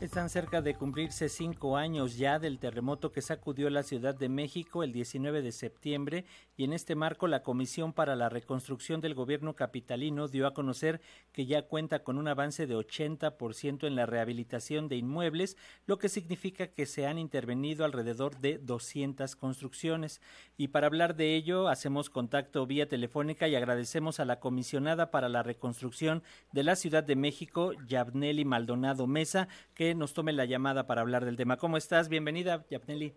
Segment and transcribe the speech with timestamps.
[0.00, 4.82] Están cerca de cumplirse cinco años ya del terremoto que sacudió la Ciudad de México
[4.82, 6.24] el 19 de septiembre
[6.56, 11.02] y en este marco la Comisión para la Reconstrucción del Gobierno Capitalino dio a conocer
[11.32, 16.08] que ya cuenta con un avance de 80% en la rehabilitación de inmuebles, lo que
[16.08, 20.22] significa que se han intervenido alrededor de 200 construcciones.
[20.56, 25.28] Y para hablar de ello hacemos contacto vía telefónica y agradecemos a la comisionada para
[25.28, 26.22] la reconstrucción
[26.52, 31.24] de la Ciudad de México, Yabneli Maldonado Mesa, que nos tome la llamada para hablar
[31.24, 31.56] del tema.
[31.56, 32.08] ¿Cómo estás?
[32.08, 33.14] Bienvenida, Yapneli.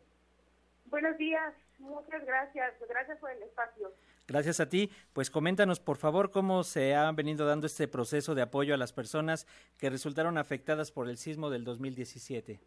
[0.86, 2.74] Buenos días, muchas gracias.
[2.88, 3.92] Gracias por el espacio.
[4.28, 4.90] Gracias a ti.
[5.12, 8.94] Pues coméntanos, por favor, cómo se ha venido dando este proceso de apoyo a las
[8.94, 9.48] personas
[9.78, 12.60] que resultaron afectadas por el sismo del 2017.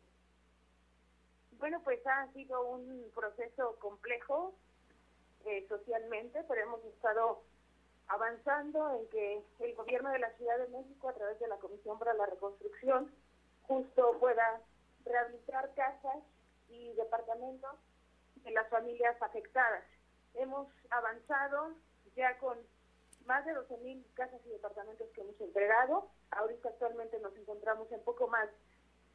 [1.59, 4.55] Bueno, pues ha sido un proceso complejo
[5.47, 7.42] eh, socialmente, pero hemos estado
[8.09, 11.98] avanzando en que el gobierno de la Ciudad de México, a través de la Comisión
[11.98, 13.11] para la Reconstrucción,
[13.66, 14.61] justo pueda
[15.05, 16.23] rehabilitar casas
[16.69, 17.70] y departamentos
[18.45, 19.84] de las familias afectadas.
[20.34, 21.75] Hemos avanzado
[22.14, 22.58] ya con
[23.27, 26.08] más de 12.000 casas y departamentos que hemos entregado.
[26.31, 28.48] Ahorita actualmente nos encontramos en poco más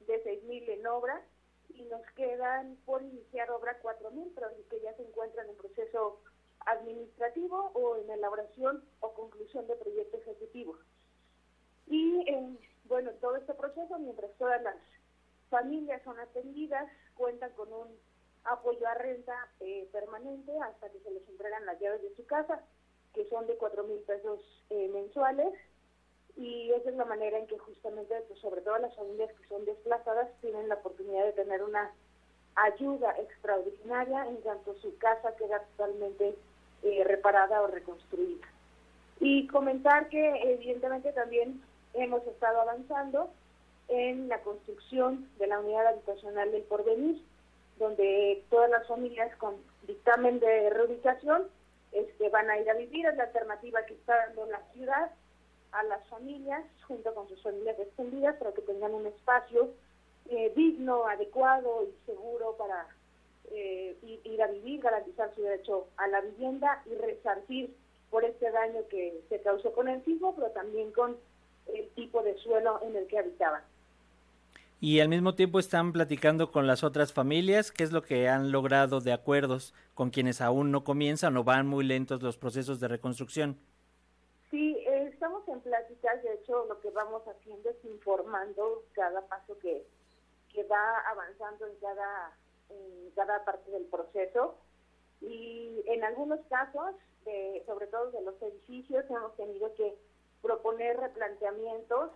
[0.07, 1.21] de 6.000 en obra
[1.69, 6.19] y nos quedan por iniciar obra 4.000, pero que ya se encuentran en proceso
[6.65, 10.77] administrativo o en elaboración o conclusión de proyecto ejecutivo.
[11.87, 14.75] Y en bueno, todo este proceso, mientras todas las
[15.49, 17.87] familias son atendidas, cuentan con un
[18.43, 22.61] apoyo a renta eh, permanente hasta que se les entregan las llaves de su casa,
[23.13, 25.53] que son de cuatro mil pesos eh, mensuales.
[26.37, 29.65] Y esa es la manera en que justamente, pues, sobre todo las familias que son
[29.65, 31.91] desplazadas, tienen la oportunidad de tener una
[32.55, 36.35] ayuda extraordinaria en cuanto su casa queda totalmente
[36.83, 38.47] eh, reparada o reconstruida.
[39.19, 41.61] Y comentar que evidentemente también
[41.93, 43.29] hemos estado avanzando
[43.87, 47.21] en la construcción de la unidad habitacional del porvenir,
[47.77, 49.55] donde todas las familias con
[49.87, 51.47] dictamen de reubicación
[51.91, 55.11] este, van a ir a vivir, es la alternativa que está dando la ciudad
[55.71, 59.69] a las familias, junto con sus familias extendidas, para que tengan un espacio
[60.29, 62.87] eh, digno, adecuado y seguro para
[63.51, 67.75] eh, ir, a vivir, garantizar su derecho a la vivienda y resarcir
[68.09, 71.17] por este daño que se causó con el sismo, pero también con
[71.75, 73.63] el tipo de suelo en el que habitaban.
[74.83, 78.51] Y al mismo tiempo están platicando con las otras familias, ¿qué es lo que han
[78.51, 82.87] logrado de acuerdos con quienes aún no comienzan o van muy lentos los procesos de
[82.87, 83.59] reconstrucción?
[84.49, 89.55] Sí, eh, estamos en pláticas, de hecho lo que vamos haciendo es informando cada paso
[89.59, 89.85] que,
[90.51, 92.31] que va avanzando en cada,
[92.69, 94.55] en cada parte del proceso.
[95.21, 96.95] Y en algunos casos,
[97.67, 99.95] sobre todo de los edificios, hemos tenido que
[100.41, 102.11] proponer replanteamientos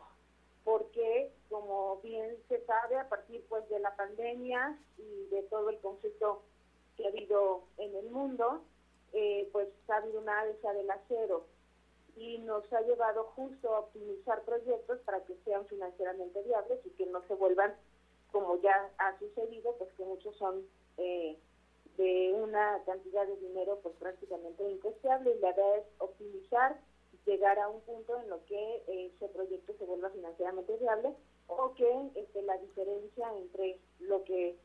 [0.63, 5.77] porque como bien se sabe a partir pues de la pandemia y de todo el
[5.79, 6.41] conflicto
[6.97, 8.63] que ha habido en el mundo
[9.13, 11.45] eh, pues ha habido una alza del acero.
[12.17, 17.05] Y nos ha llevado justo a optimizar proyectos para que sean financieramente viables y que
[17.05, 17.73] no se vuelvan
[18.31, 20.65] como ya ha sucedido pues que muchos son
[20.97, 21.37] eh,
[21.97, 26.77] de una cantidad de dinero pues prácticamente incosteable y la idea es optimizar
[27.35, 31.13] llegar a un punto en lo que ese proyecto se vuelva financieramente viable
[31.47, 34.55] o que este, la diferencia entre lo que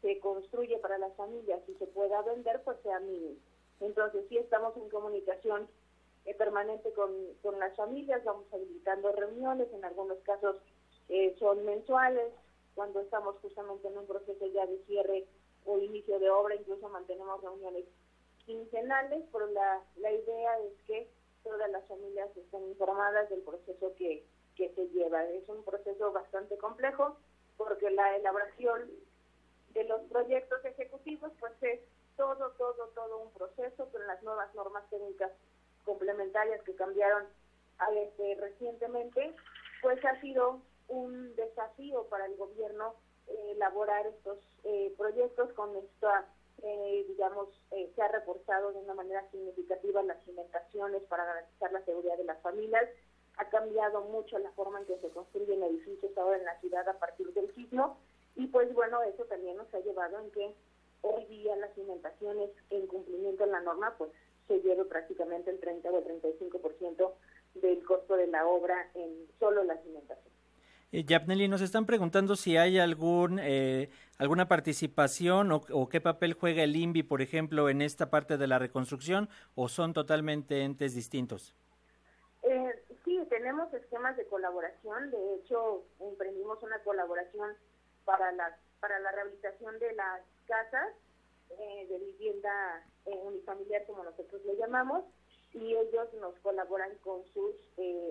[0.00, 3.36] se construye para las familias y se pueda vender pues sea mínima.
[3.80, 5.68] Entonces sí estamos en comunicación
[6.24, 7.10] eh, permanente con,
[7.42, 10.56] con las familias, vamos habilitando reuniones, en algunos casos
[11.08, 12.32] eh, son mensuales,
[12.76, 15.26] cuando estamos justamente en un proceso ya de cierre
[15.64, 17.84] o inicio de obra, incluso mantenemos reuniones
[18.46, 21.08] quincenales, pero la, la idea es que
[21.42, 24.24] todas las familias están informadas del proceso que,
[24.56, 25.24] que se lleva.
[25.24, 27.16] Es un proceso bastante complejo
[27.56, 28.90] porque la elaboración
[29.74, 31.80] de los proyectos ejecutivos pues es
[32.16, 35.30] todo, todo, todo un proceso con las nuevas normas técnicas
[35.84, 37.24] complementarias que cambiaron
[37.78, 39.34] a este, recientemente,
[39.80, 42.94] pues ha sido un desafío para el gobierno
[43.26, 46.26] eh, elaborar estos eh, proyectos con esta
[46.62, 51.84] eh, digamos, eh, se ha reportado de una manera significativa las cimentaciones para garantizar la
[51.84, 52.88] seguridad de las familias.
[53.36, 56.98] Ha cambiado mucho la forma en que se construyen edificios ahora en la ciudad a
[56.98, 57.96] partir del sismo.
[58.36, 60.54] Y pues bueno, eso también nos ha llevado en que
[61.02, 64.10] hoy día las cimentaciones en cumplimiento de la norma, pues
[64.48, 67.12] se lleve prácticamente el 30 o el 35%
[67.54, 70.39] del costo de la obra en solo la cimentación.
[70.92, 73.90] Eh, Yapneli, nos están preguntando si hay algún eh,
[74.20, 78.58] alguna participación o, qué papel juega el INVI, por ejemplo, en esta parte de la
[78.58, 81.54] reconstrucción, o son totalmente entes distintos.
[82.42, 85.10] Eh, sí, tenemos esquemas de colaboración.
[85.10, 87.54] De hecho, emprendimos una colaboración
[88.04, 90.90] para la, para la rehabilitación de las casas
[91.58, 95.04] eh, de vivienda eh, unifamiliar, como nosotros le llamamos,
[95.54, 97.54] y ellos nos colaboran con sus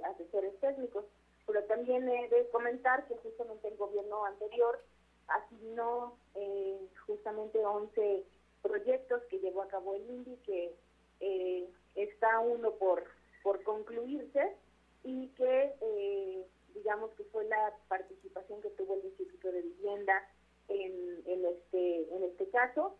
[0.06, 1.06] asesores técnicos.
[1.50, 4.80] Pero también he de comentar que justamente el gobierno anterior
[5.28, 8.24] asignó eh, justamente 11
[8.62, 10.75] proyectos que llevó a cabo el INDI, que
[11.22, 13.04] eh, está uno por,
[13.42, 14.56] por concluirse
[15.04, 20.30] y que eh, digamos que fue la participación que tuvo el Instituto de Vivienda
[20.68, 22.96] en, este, en este caso.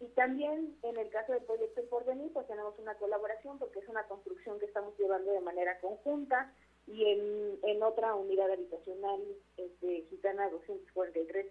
[0.00, 3.88] Y también en el caso del proyecto El Porvenir, pues tenemos una colaboración porque es
[3.88, 6.52] una construcción que estamos llevando de manera conjunta
[6.86, 9.20] y en, en otra unidad habitacional
[9.56, 11.46] este, Gitana 243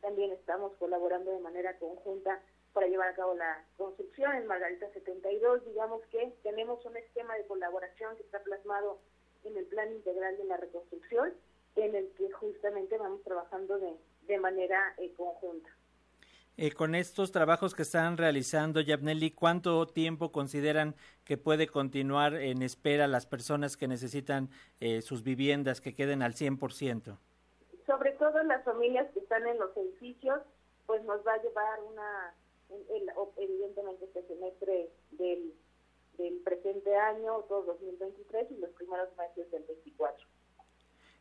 [0.00, 2.42] también estamos colaborando de manera conjunta
[2.74, 5.64] para llevar a cabo la construcción en Margarita 72.
[5.64, 8.98] Digamos que tenemos un esquema de colaboración que está plasmado
[9.44, 11.32] en el Plan Integral de la Reconstrucción,
[11.76, 13.96] en el que justamente vamos trabajando de,
[14.26, 15.70] de manera eh, conjunta.
[16.56, 22.62] Eh, con estos trabajos que están realizando, Yabneli, ¿cuánto tiempo consideran que puede continuar en
[22.62, 27.18] espera las personas que necesitan eh, sus viviendas que queden al 100%?
[27.86, 30.42] Sobre todo las familias que están en los edificios,
[30.86, 32.34] pues nos va a llevar una,
[32.70, 35.52] el, evidentemente este semestre del,
[36.18, 40.24] del presente año, todo 2023 y los primeros meses del 24.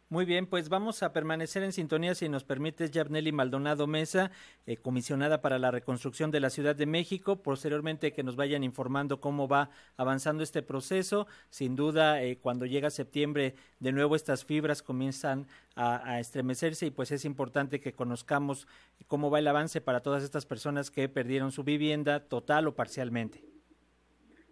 [0.09, 4.29] Muy bien, pues vamos a permanecer en sintonía, si nos permites, Yabneli Maldonado Mesa,
[4.67, 7.37] eh, comisionada para la reconstrucción de la Ciudad de México.
[7.41, 11.25] Posteriormente, que nos vayan informando cómo va avanzando este proceso.
[11.49, 17.11] Sin duda, eh, cuando llega septiembre, de nuevo estas fibras comienzan a, estremecerse y pues
[17.11, 18.67] es importante que conozcamos
[19.07, 23.43] cómo va el avance para todas estas personas que perdieron su vivienda total o parcialmente.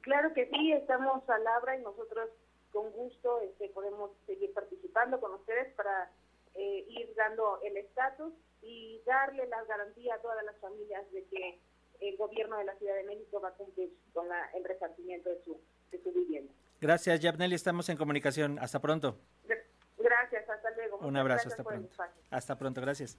[0.02, 2.30] Claro que sí, estamos a labra y nosotros
[2.72, 6.10] con gusto este, podemos seguir participando con ustedes para
[6.56, 11.60] eh, ir dando el estatus y darle la garantía a todas las familias de que
[12.02, 15.44] el gobierno de la Ciudad de México va a cumplir con la, el repartimiento de
[15.44, 15.60] su,
[15.92, 16.52] de su vivienda.
[16.80, 17.56] Gracias, Yabneli.
[17.56, 18.58] Estamos en comunicación.
[18.60, 19.16] Hasta pronto.
[19.98, 20.98] Gracias, hasta luego.
[20.98, 21.96] Un abrazo, hasta pronto.
[22.32, 23.18] Hasta pronto, gracias.